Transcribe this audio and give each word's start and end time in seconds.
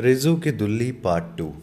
रिजू 0.00 0.36
की 0.36 0.50
दुल्ली 0.50 0.92
part 0.92 1.38
two 1.38 1.54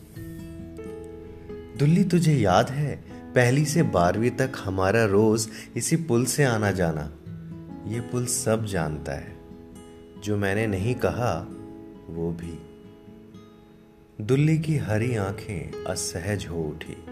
दुल्ली, 1.79 2.03
तुझे 2.03 2.33
याद 2.33 2.69
है? 2.69 2.95
पहली 3.35 3.65
से 3.65 3.83
बारहवीं 3.83 4.31
तक 4.31 4.51
हमारा 4.63 5.05
रोज 5.05 5.47
इसी 5.75 5.95
पुल 5.95 6.25
से 6.25 6.43
आना 6.43 6.71
जाना। 6.71 7.11
ये 7.89 8.01
पुल 8.01 8.25
सब 8.25 8.65
जानता 8.65 9.11
है। 9.11 9.37
जो 10.23 10.37
मैंने 10.37 10.67
नहीं 10.67 10.95
कहा, 10.95 11.47
वो 12.09 12.31
भी। 12.31 12.59
दुल्ली 14.23 14.57
की 14.57 14.77
हरी 14.77 15.15
आँखें 15.15 15.83
असहज 15.83 16.47
हो 16.47 16.63
उठी। 16.63 17.05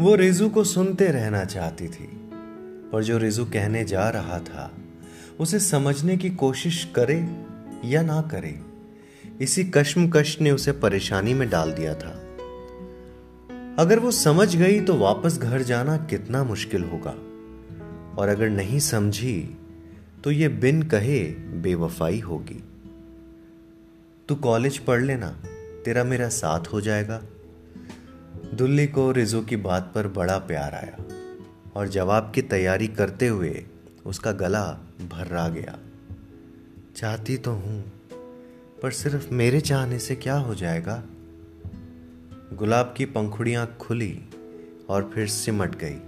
वो 0.00 0.14
रिजू 0.14 0.48
को 0.48 0.64
सुनते 0.64 1.06
रहना 1.06 1.44
चाहती 1.44 1.88
थी। 1.88 2.30
और 2.94 3.04
जो 3.04 3.18
रिजू 3.18 3.44
कहने 3.44 3.84
जा 3.84 4.08
रहा 4.08 4.38
था, 4.38 4.74
उसे 5.40 5.60
समझने 5.60 6.16
की 6.16 6.30
कोशिश 6.30 6.88
करे 6.98 7.44
या 7.84 8.02
ना 8.02 8.22
करे 8.22 8.69
इसी 9.40 9.64
कश्मकश 9.64 10.40
ने 10.40 10.50
उसे 10.50 10.72
परेशानी 10.72 11.34
में 11.34 11.48
डाल 11.50 11.72
दिया 11.72 11.94
था। 11.94 12.10
अगर 13.78 13.98
वो 13.98 14.10
समझ 14.10 14.56
गई 14.56 14.80
तो 14.80 14.94
वापस 14.94 15.38
घर 15.38 15.62
जाना 15.62 15.96
कितना 16.10 16.42
मुश्किल 16.44 16.84
होगा। 16.84 17.14
और 18.18 18.28
अगर 18.28 18.48
नहीं 18.48 18.78
समझी 18.78 19.58
तो 20.24 20.30
ये 20.30 20.48
बिन 20.48 20.82
कहे 20.82 21.22
बेवफाई 21.62 22.18
होगी। 22.20 22.62
तू 24.28 24.34
कॉलेज 24.34 24.78
पढ़ 24.78 25.02
लेना, 25.02 25.28
तेरा 25.84 26.04
मेरा 26.04 26.28
साथ 26.28 26.66
हो 26.72 26.80
जाएगा। 26.80 27.20
दुल्ली 28.54 28.86
को 28.86 29.10
रिजो 29.12 29.40
की 29.42 29.56
बात 29.56 29.90
पर 29.94 30.08
बड़ा 30.08 30.36
प्यार 30.38 30.74
आया, 30.74 31.04
और 31.76 31.88
जवाब 31.88 32.30
की 32.34 32.42
तैयारी 32.42 32.88
करते 32.88 33.28
हुए 33.28 33.64
उसका 34.06 34.32
गला 34.32 34.64
भर्रा 35.10 35.48
गया। 35.48 35.78
चाहती 36.96 37.36
तो 37.36 37.52
हूँ 37.52 37.82
पर 38.82 38.90
सिर्फ़ 38.90 39.34
मेरे 39.34 39.60
चाहने 39.60 39.98
से 39.98 40.16
क्या 40.16 40.34
हो 40.34 40.54
जाएगा? 40.54 41.02
गुलाब 42.52 42.94
की 42.96 43.04
पंखुड़ियाँ 43.04 43.76
खुली 43.80 44.20
और 44.88 45.10
फिर 45.14 45.26
सिमट 45.26 45.76
गई। 45.84 45.98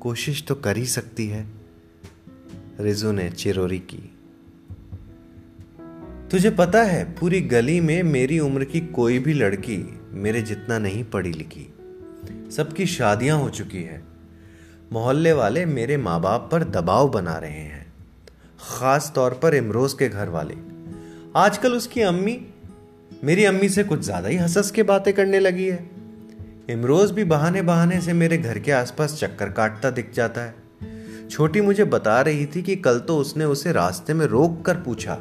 कोशिश 0.00 0.44
तो 0.46 0.54
कर 0.54 0.76
ही 0.76 0.86
सकती 0.86 1.26
है, 1.26 1.46
रिजू 2.80 3.12
ने 3.12 3.30
चिरोरी 3.30 3.78
की। 3.78 4.16
तुझे 6.30 6.50
पता 6.50 6.82
है, 6.82 7.12
पूरी 7.12 7.40
गली 7.40 7.80
में 7.80 8.02
मेरी 8.02 8.38
उम्र 8.38 8.64
की 8.64 8.80
कोई 8.80 9.18
भी 9.18 9.32
लड़की 9.32 10.00
मेरे 10.10 10.42
जितना 10.42 10.78
नहीं 10.78 11.04
पढ़ी 11.04 11.32
लिखी। 11.32 11.74
सबकी 12.50 12.86
शादियाँ 12.86 13.38
हो 13.38 13.50
चुकी 13.50 13.82
है। 13.82 14.04
मोहल्ले 14.92 15.32
वाले 15.32 15.66
मेरे 15.66 15.96
माँ 15.96 16.20
बाप 16.20 16.48
पर 16.52 16.64
दबाव 16.64 17.08
बना 17.08 17.38
रहे 17.38 17.50
हैं। 17.50 17.92
खास 18.60 19.12
तौर 19.14 19.34
पर 19.34 19.54
इमरोज 19.54 19.92
के 19.92 20.08
घर 20.08 20.28
वाले। 20.28 20.73
आजकल 21.36 21.72
उसकी 21.72 22.00
अम्मी, 22.00 22.40
मेरी 23.24 23.44
अम्मी 23.44 23.68
से 23.68 23.84
कुछ 23.84 24.00
ज़्यादा 24.00 24.28
ही 24.28 24.36
हंस 24.36 24.70
के 24.70 24.82
बातें 24.82 25.14
करने 25.14 25.40
लगी 25.40 25.66
है। 25.66 25.90
इमरोज 26.70 27.10
भी 27.10 27.24
बहाने 27.24 27.62
बहाने 27.62 28.00
से 28.00 28.12
मेरे 28.12 28.38
घर 28.38 28.58
के 28.58 28.72
आसपास 28.72 29.18
चक्कर 29.20 29.50
काटता 29.50 29.90
दिख 29.90 30.12
जाता 30.14 30.40
है। 30.40 30.54
छोटी 31.30 31.60
मुझे 31.60 31.84
बता 31.84 32.20
रही 32.20 32.46
थी 32.46 32.62
कि 32.62 32.76
कल 32.76 32.98
तो 32.98 33.16
उसने 33.18 33.44
उसे 33.44 33.72
रास्ते 33.72 34.14
में 34.14 34.26
रोक 34.26 34.62
कर 34.62 34.74
पूछा 34.74 35.18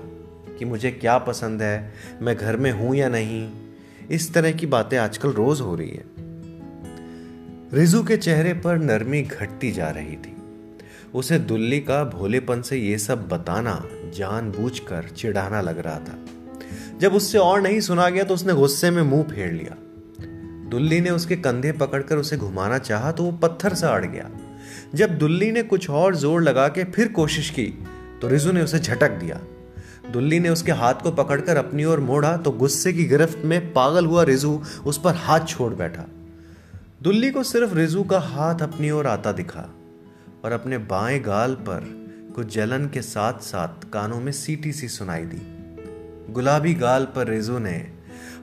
कि 0.60 0.66
मुझे 0.66 0.92
क्या 0.92 1.18
पसंद 1.18 1.62
है, 1.62 1.94
मैं 2.22 2.36
घर 2.38 2.58
में 2.58 2.72
हूँ 2.72 2.96
या 2.96 3.10
नहीं। 3.10 3.50
इस 4.12 4.34
तरह 4.34 4.52
की 4.52 4.66
बातें 4.66 4.98
आजकल 4.98 5.30
रोज 5.30 5.62
हो 5.62 5.76
रही 5.76 5.90
है। 5.90 6.06
रिजू 7.74 8.04
के 8.04 8.18
चेहरे 8.18 8.54
पर 8.54 8.78
नरमी 8.78 9.22
घटती 9.22 9.72
जा 9.72 9.90
रही 9.90 10.16
थी। 10.16 10.36
उसे 11.14 11.40
दुल्ली 11.40 11.80
का 11.80 12.04
भोलेपन 12.04 12.62
से 12.62 12.78
ये 12.78 12.98
सब 12.98 13.28
बताना 13.28 13.72
जानबूझकर 14.14 15.10
चिढ़ाना 15.10 15.62
लग 15.62 15.80
रहा 15.80 16.00
था। 16.00 16.18
जब 17.00 17.14
उससे 17.14 17.38
और 17.38 17.62
नहीं 17.62 17.80
सुना 17.80 18.10
गया 18.10 18.24
तो 18.24 18.34
उसने 18.34 18.54
गुस्से 18.54 18.92
में 18.92 19.02
मुँह 19.04 19.24
फेर 19.24 19.52
लिया। 19.52 19.78
दुल्ली 20.70 21.00
ने 21.02 21.10
उसके 21.10 21.36
कंधे 21.36 21.72
पकड़कर 21.72 22.18
उसे 22.18 22.38
घुमाना 22.38 22.78
चाहा 22.78 23.12
तो 23.12 23.24
वो 23.24 23.32
पत्थर 23.40 23.74
से 23.74 23.88
अड़ 23.88 24.06
गया। 24.06 24.30
जब 24.96 25.18
दुल्ली 25.18 25.52
ने 25.52 25.64
कुछ 25.64 25.90
और 25.90 26.16
ज़ोर 26.16 26.42
लगा 26.42 26.68
के 26.68 26.84
फिर 26.84 27.08
कोशिश 27.12 27.50
की 27.50 27.66
तो 28.22 28.28
रिजू 28.28 28.52
ने 28.52 28.62
उसे 28.62 28.80
झटक 28.80 29.12
दिया। 29.12 29.40
दुल्ली 30.12 30.40
ने 30.40 30.50
उसके 30.50 30.72
हाथ 30.72 30.94
को 30.94 31.12
पकड़कर 31.12 31.58
अपनी 31.58 31.86
ओर 31.86 32.00
मोड़ा 32.00 32.36
तो 32.38 32.52
गुस्से 32.52 32.94
की 32.94 33.06
गिरफ्त 33.06 33.42
में 33.46 33.74
पागल 33.74 34.06
हुआ 34.06 34.24
रिजू 34.24 34.62
उस 34.86 35.00
पर 35.02 35.16
हाथ 35.16 35.46
छोड़ 35.48 35.74
बैठा। 35.74 36.06
दुल्ली 37.04 37.30
को 37.32 37.44
सिर्फ़ 37.44 37.74
रिजू 37.76 38.04
का 38.04 38.20
हाथ 38.20 38.62
अपनी 38.62 38.92
ओर 38.92 39.08
आता 39.08 39.32
दिखा 39.32 39.70
और 40.46 40.52
अपने 40.52 40.78
बाएँ 40.78 41.20
गाल 41.20 41.54
पर 41.60 42.03
कुछ 42.36 42.56
जलन 42.56 42.86
के 42.86 43.02
साथ 43.02 43.34
साथ 43.34 43.90
कानों 43.90 44.22
में 44.22 44.32
सीटी 44.32 44.72
सी 44.72 44.88
सुनाई 44.88 45.26
दी। 45.26 45.42
गुलाबी 46.34 46.74
गाल 46.74 47.06
पर 47.06 47.28
रेजो 47.28 47.60
ने 47.60 47.92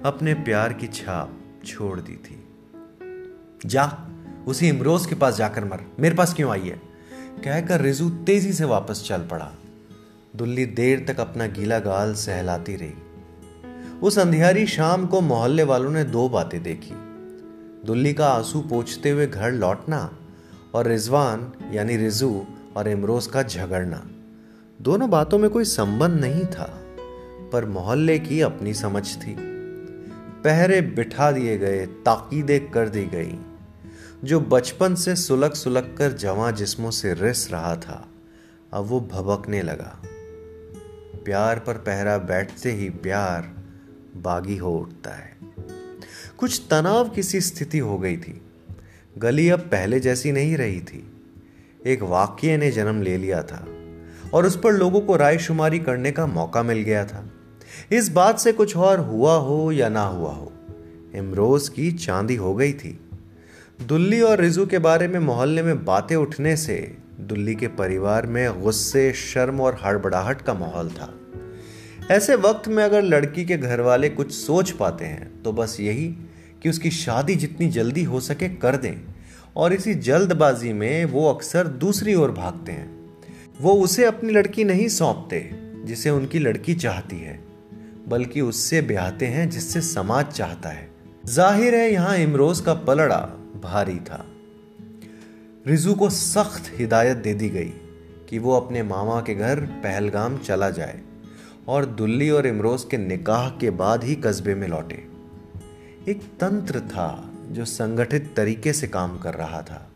अपने 0.05 0.35
प्यार 0.35 0.73
की 0.73 0.87
छाप 0.87 1.41
छोड़ 1.65 2.01
दी 2.01 2.17
थी। 2.17 2.49
जा, 3.67 3.99
उसी 4.47 4.69
इमरोज 4.69 5.07
के 5.07 5.15
पास 5.15 5.37
जाकर 5.37 5.65
मर। 5.65 5.85
मेरे 6.01 6.15
पास 6.15 6.35
क्यों 6.35 6.51
आई 6.51 6.61
है? 6.61 6.81
कहकर 7.45 7.81
रिजू 7.81 8.11
तेज़ी 8.11 8.53
से 8.53 8.65
वापस 8.65 9.05
चल 9.07 9.19
पड़ा। 9.19 9.53
दुल्ली 10.37 10.67
देर 10.67 11.05
तक 11.09 11.21
अपना 11.21 11.47
गीला 11.47 11.79
गाल 11.79 12.15
सहलाती 12.15 12.77
रही। 12.77 12.93
उस 14.03 14.19
अंधियारी 14.19 14.67
शाम 14.67 15.07
को 15.07 15.21
मोहल्ले 15.21 15.63
वालों 15.63 15.91
ने 15.91 16.05
दो 16.05 16.29
बातें 16.29 16.63
देखी। 16.63 16.95
दुल्ली 17.87 18.15
का 18.15 18.29
आँसू 18.29 18.61
पोछते 18.61 19.11
हुए 19.11 19.27
घर 19.27 19.53
लौटना 19.53 20.19
और 20.75 20.87
रिजवान, 20.87 21.53
यानी 21.73 21.97
रिजू 21.97 22.47
और 22.77 22.89
इमरोज 22.89 23.27
का 23.27 23.43
झगड़ना। 23.43 24.11
दोनों 24.83 25.11
बातों 25.11 25.39
में 25.39 25.51
कोई 25.51 25.65
संबंध 25.65 26.21
नहीं 26.21 26.45
था, 26.45 26.85
पर 27.53 27.65
मोहल्ले 27.65 28.19
की 28.19 28.41
अपनी 28.41 28.75
समझ 28.75 29.17
थी। 29.17 29.37
पहरे 30.45 30.81
बिठा 30.81 31.33
दिए 31.33 31.59
गए, 31.59 31.87
ताकीदे 31.87 32.59
कर 32.59 32.89
दी 32.89 33.07
गई, 33.07 33.39
जो 34.25 34.41
बचपन 34.41 34.95
से 34.95 35.17
सुलग 35.17 35.53
सुलग 35.53 35.97
कर 35.97 36.13
जवां 36.13 36.55
जिस्मों 36.55 36.91
से 36.91 37.15
रिस 37.15 37.53
रहा 37.53 37.77
था, 37.77 38.09
अब 38.73 38.85
वो 38.85 39.01
भबकने 39.01 39.63
लगा। 39.63 40.03
प्यार 41.25 41.59
पर 41.59 41.75
पहरा 41.75 42.19
बैठते 42.19 42.73
ही 42.73 42.91
प्यार 42.91 43.43
बागी 44.17 44.57
हो 44.57 44.79
उठता 44.79 45.11
है। 45.11 45.37
कुछ 46.39 46.63
तनाव 46.71 47.09
किसी 47.09 47.41
स्थिति 47.41 47.79
हो 47.79 47.99
गई 47.99 48.17
थी। 48.17 48.43
गली 49.19 49.49
अब 49.49 49.61
पहले 49.61 50.01
जैसी 50.01 50.33
नहीं 50.33 50.57
रही 50.57 50.81
थी। 50.81 51.20
एक 51.87 52.03
वाक्य 52.03 52.57
ने 52.57 52.71
जन्म 52.71 53.03
ले 53.03 53.17
लिया 53.17 53.43
था 53.43 53.67
और 54.35 54.47
उस 54.47 54.59
पर 54.61 54.73
लोगों 54.73 55.01
को 55.01 55.17
राय 55.17 55.39
शुमारी 55.39 55.79
करने 55.79 56.11
का 56.13 56.27
मौका 56.27 56.63
मिल 56.63 56.79
गया 56.79 57.05
था। 57.05 57.25
इस 57.93 58.09
बात 58.09 58.39
से 58.39 58.53
कुछ 58.53 58.77
और 58.77 58.99
हुआ 58.99 59.35
हो 59.35 59.71
या 59.73 59.89
ना 59.89 60.03
हुआ 60.03 60.33
हो, 60.33 60.53
इमरोज 61.15 61.69
की 61.69 61.91
चांदी 61.93 62.37
हो 62.37 62.55
गई 62.55 62.73
थी। 62.73 62.99
दुल्ली 63.81 64.21
और 64.21 64.41
रिजू 64.41 64.67
के 64.67 64.79
बारे 64.79 65.09
में 65.09 65.19
मोहल्ले 65.21 65.63
में 65.63 65.85
बातें 65.85 66.17
उठने 66.17 66.57
से 66.57 66.97
दुल्ली 67.21 67.55
के 67.55 67.69
परिवार 67.69 68.27
में 68.27 68.63
गुस्से, 68.63 69.13
शर्म 69.13 69.61
और 69.61 69.79
हड़बड़ाहट 69.85 70.43
का 70.43 70.55
माहौल 70.55 70.91
था। 70.91 71.15
ऐसे 72.11 72.35
वक्त 72.35 72.69
में 72.69 72.83
अगर 72.85 73.03
लड़की 73.03 73.45
के 73.45 73.57
घर 73.57 73.81
वाले 73.81 74.09
कुछ 74.09 74.33
सोच 74.33 74.71
पाते 74.71 75.05
हैं 75.05 75.43
तो 75.43 75.53
बस 75.53 75.77
यही 75.81 76.07
कि 76.63 76.71
उसकी 76.71 76.91
शादी 76.91 77.35
जितनी 77.35 77.69
जल्दी 77.69 78.05
हो 78.05 78.21
सके 78.21 78.49
कर 78.49 78.77
दें। 78.77 79.10
और 79.57 79.73
इसी 79.73 79.95
जल्दबाजी 79.95 80.73
में 80.73 81.05
वो 81.05 81.29
अक्सर 81.33 81.67
दूसरी 81.67 82.15
ओर 82.15 82.31
भागते 82.31 82.73
हैं। 82.73 82.89
वो 83.61 83.73
उसे 83.75 84.05
अपनी 84.05 84.33
लड़की 84.33 84.65
नहीं 84.65 84.89
सौंपते, 84.89 85.51
जिसे 85.85 86.11
उनकी 86.11 86.39
लड़की 86.39 86.75
चाहती 86.75 87.17
है, 87.17 87.39
बल्कि 88.09 88.41
उससे 88.41 88.81
ब्याहते 88.83 89.27
हैं 89.27 89.49
जिससे 89.51 89.81
समाज 89.81 90.27
चाहता 90.27 90.69
है। 90.69 90.89
ज़ाहिर 91.27 91.75
है 91.75 91.93
यहाँ 91.93 92.17
इमरोज 92.17 92.61
का 92.61 92.75
पलड़ा 92.75 93.19
भारी 93.63 93.99
था। 93.99 94.25
रिजू 95.67 95.95
को 95.95 96.11
सख्त 96.11 96.71
हिदायत 96.79 97.17
दे 97.17 97.35
दी 97.35 97.49
गई 97.49 97.73
कि 98.29 98.39
वो 98.39 98.57
अपने 98.57 98.83
मामा 98.83 99.21
के 99.21 99.35
घर 99.35 99.61
पहलगाम 99.61 100.39
चला 100.39 100.71
जाए 100.71 101.01
और 101.69 101.87
दुल्ली 101.87 102.31
और 102.31 102.47
इमरोज 102.47 102.85
के 102.85 102.99
निकाह 102.99 103.49
के 103.51 103.71
बाद 103.71 104.05
ही 104.05 104.15
कस्बे 104.15 104.55
में 104.55 104.67
लौटे। 104.69 105.03
एक 106.09 106.23
तंत्र 106.41 106.81
था 106.81 107.30
जो 107.51 107.65
संगठित 107.65 108.35
तरीके 108.37 108.73
से 108.73 108.87
काम 108.87 109.19
कर 109.19 109.35
रहा 109.35 109.63
था 109.63 109.91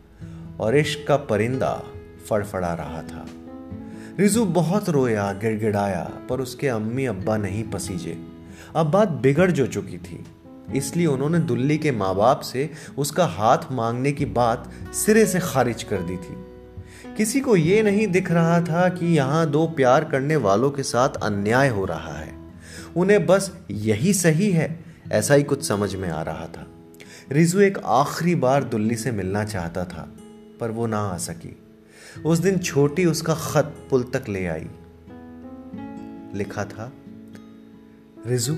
और 0.60 0.76
इश्क 0.76 1.08
का 1.08 1.16
परिंदा 1.16 1.82
फड़फड़ा 2.28 2.74
रहा 2.74 3.02
था। 3.02 3.26
रिजू 4.20 4.44
बहुत 4.44 4.88
रोया, 4.88 5.32
गिड़गिड़ाया, 5.32 6.12
पर 6.28 6.40
उसके 6.40 6.68
अम्मी 6.68 7.04
अब्बा 7.04 7.36
नहीं 7.36 7.64
पसीजे। 7.64 8.26
अब 8.76 8.90
बात 8.90 9.08
बिगड़ 9.08 9.50
जो 9.50 9.66
चुकी 9.66 9.98
थी। 9.98 10.24
इसलिए 10.74 11.06
उन्होंने 11.06 11.38
दुल्ली 11.38 11.78
के 11.78 11.92
माँ 11.92 12.14
बाप 12.14 12.40
से 12.40 12.70
उसका 12.98 13.26
हाथ 13.26 13.58
मांगने 13.72 14.12
की 14.12 14.24
बात 14.24 14.70
सिरे 14.92 15.26
से 15.26 15.40
खारिज 15.40 15.82
कर 15.82 15.98
दी 15.98 16.16
थी। 16.16 16.44
किसी 17.16 17.40
को 17.40 17.56
यह 17.56 17.82
नहीं 17.82 18.06
दिख 18.06 18.30
रहा 18.30 18.60
था 18.60 18.88
कि 18.88 19.06
यहाँ 19.06 19.50
दो 19.50 19.66
प्यार 19.66 20.04
करने 20.04 20.36
वालों 20.36 20.70
के 20.70 20.82
साथ 20.82 21.08
अन्याय 21.08 21.68
हो 21.68 21.84
रहा 21.84 22.18
है। 22.18 22.34
उन्हें 22.96 23.26
बस 23.26 23.56
यही 23.70 24.14
सही 24.14 24.50
है, 24.50 24.84
ऐसा 25.12 25.34
ही 25.34 25.42
कुछ 25.42 25.68
समझ 25.68 25.94
में 25.94 26.10
आ 26.10 26.22
रहा 26.22 26.46
था। 26.46 26.66
रिजू 27.32 27.60
एक 27.60 27.78
आखिरी 27.78 28.34
बार 28.34 28.64
दुल्ली 28.64 28.96
से 28.96 29.10
मिलना 29.12 29.44
चाहता 29.44 29.84
था, 29.84 30.08
पर 30.60 30.70
वो 30.70 30.86
ना 30.86 30.98
आ 30.98 31.16
सकी। 31.16 31.56
उस 32.26 32.38
दिन 32.38 32.58
छोटी 32.58 33.04
उसका 33.06 33.34
खत 33.34 33.74
पुल 33.90 34.02
तक 34.02 34.28
ले 34.28 34.46
आई। 34.46 34.66
लिखा 36.34 36.64
था, 36.64 36.90
रिजू, 38.26 38.54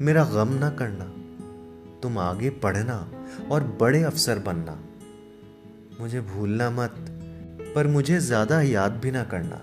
मेरा 0.00 0.24
गम 0.24 0.52
ना 0.52 0.70
करना। 0.70 1.04
तुम 2.02 2.18
आगे 2.18 2.50
पढ़ना 2.50 2.96
और 3.50 3.64
बड़े 3.80 4.02
अफसर 4.02 4.38
बनना। 4.38 4.78
मुझे 6.00 6.20
भूलना 6.20 6.70
मत, 6.70 6.94
पर 7.74 7.86
मुझे 7.86 8.20
ज़्यादा 8.20 8.60
याद 8.60 8.92
भी 8.92 9.10
ना 9.10 9.24
करना। 9.24 9.62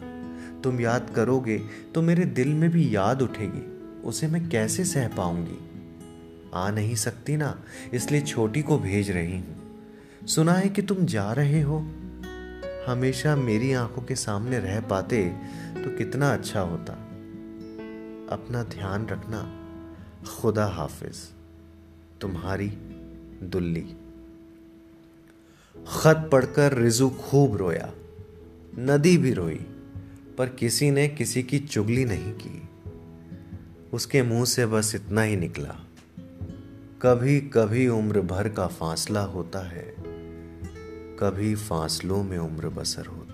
तुम 0.61 0.79
याद 0.81 1.11
करोगे 1.15 1.57
तो 1.95 2.01
मेरे 2.01 2.25
दिल 2.25 2.53
में 2.53 2.69
भी 2.69 2.95
याद 2.95 3.21
उठेगी। 3.21 3.65
उसे 4.01 4.27
मैं 4.27 4.47
कैसे 4.49 4.85
सह 4.85 5.07
पाऊँगी? 5.07 5.57
आ 6.53 6.69
नहीं 6.71 6.95
सकती 6.95 7.37
ना, 7.37 7.63
इसलिए 7.93 8.21
छोटी 8.21 8.61
को 8.61 8.77
भेज 8.77 9.11
रही 9.11 9.37
हूँ। 9.37 10.27
सुना 10.27 10.53
है 10.53 10.69
कि 10.69 10.81
तुम 10.81 11.05
जा 11.05 11.31
रहे 11.33 11.61
हो। 11.61 11.79
हमेशा 12.87 13.35
मेरी 13.35 13.73
आँखों 13.73 14.01
के 14.01 14.15
सामने 14.15 14.59
रह 14.59 14.79
पाते 14.81 15.23
तो 15.75 15.97
कितना 15.97 16.33
अच्छा 16.33 16.61
होता। 16.61 16.93
अपना 18.31 18.63
ध्यान 18.63 19.07
रखना, 19.07 19.41
खुदा 20.41 20.65
हाफिज, 20.65 21.15
तुम्हारी 22.21 22.67
दुल्ली। 23.43 23.85
खत 25.87 26.29
पढ़कर 26.31 26.73
रिजू 26.73 27.09
खूब 27.09 27.55
रोया। 27.57 27.91
नदी 28.79 29.17
भी 29.17 29.33
रोई, 29.33 29.59
पर 30.37 30.49
किसी 30.49 30.91
ने 30.91 31.07
किसी 31.07 31.43
की 31.43 31.59
चुगली 31.59 32.05
नहीं 32.05 32.33
की। 32.33 32.69
उसके 33.93 34.21
मुँह 34.21 34.45
से 34.45 34.65
बस 34.65 34.95
इतना 34.95 35.21
ही 35.21 35.35
निकला। 35.35 35.75
कभी 37.01 37.41
कभी 37.41 37.87
उम्र 37.87 38.21
भर 38.21 38.49
का 38.49 38.67
फासला 38.67 39.21
होता 39.21 39.59
है। 39.59 39.95
कभी 41.19 41.55
फासलों 41.55 42.23
में 42.23 42.37
उम्र 42.37 42.69
बसर 42.69 43.05
हो 43.05 43.27